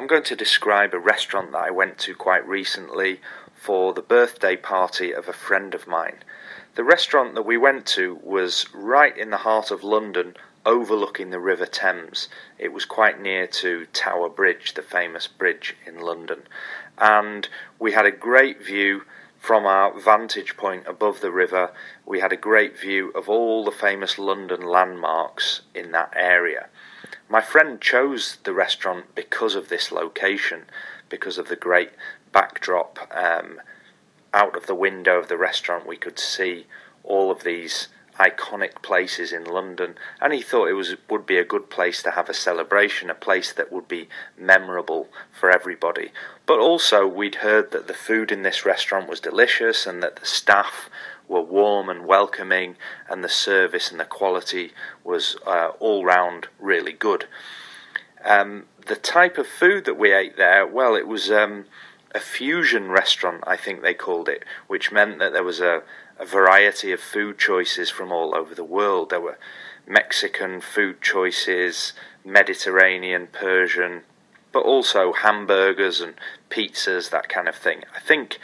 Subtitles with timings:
[0.00, 3.20] I'm going to describe a restaurant that I went to quite recently
[3.54, 6.24] for the birthday party of a friend of mine.
[6.74, 11.38] The restaurant that we went to was right in the heart of London, overlooking the
[11.38, 12.30] River Thames.
[12.58, 16.44] It was quite near to Tower Bridge, the famous bridge in London.
[16.96, 17.46] And
[17.78, 19.02] we had a great view
[19.38, 21.72] from our vantage point above the river.
[22.06, 26.70] We had a great view of all the famous London landmarks in that area.
[27.30, 30.64] My friend chose the restaurant because of this location,
[31.08, 31.92] because of the great
[32.32, 32.98] backdrop.
[33.16, 33.60] Um,
[34.34, 36.66] out of the window of the restaurant, we could see
[37.04, 37.86] all of these
[38.20, 42.10] iconic places in London, and he thought it was would be a good place to
[42.10, 46.10] have a celebration, a place that would be memorable for everybody.
[46.44, 50.26] But also, we'd heard that the food in this restaurant was delicious, and that the
[50.26, 50.90] staff
[51.28, 52.76] were warm and welcoming,
[53.08, 57.26] and the service and the quality was uh, all round really good.
[58.22, 61.64] Um, the type of food that we ate there, well, it was um,
[62.14, 65.82] a fusion restaurant, I think they called it, which meant that there was a,
[66.18, 69.10] a variety of food choices from all over the world.
[69.10, 69.38] There were
[69.86, 71.92] Mexican food choices,
[72.24, 74.02] Mediterranean, Persian,
[74.52, 76.14] but also hamburgers and
[76.50, 77.84] pizzas, that kind of thing.
[77.94, 78.38] I think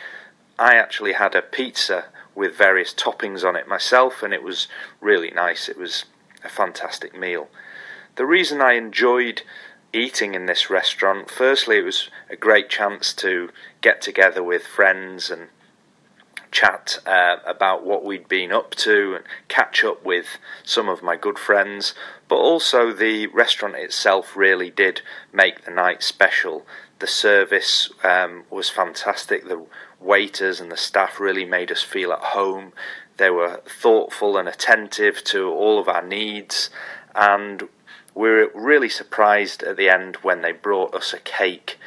[0.59, 4.69] I actually had a pizza with various toppings on it myself, and it was
[5.01, 5.69] really nice.
[5.69, 6.05] It was
[6.45, 7.49] a fantastic meal.
[8.17, 9.43] The reason I enjoyed
[9.93, 15.31] eating in this restaurant, firstly, it was a great chance to get together with friends
[15.31, 15.49] and
[16.51, 21.17] chat uh, about what we'd been up to and catch up with some of my
[21.17, 21.95] good friends.
[22.29, 26.67] But also, the restaurant itself really did make the night special.
[26.99, 29.47] The service um, was fantastic.
[29.47, 29.67] The
[30.01, 32.73] waiters and the staff really made us feel at home.
[33.17, 36.71] They were thoughtful and attentive to all of our needs,
[37.15, 37.69] and
[38.17, 41.79] we were really surprised at the end when they brought us a cake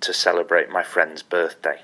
[0.00, 1.82] to celebrate my friend's birthday.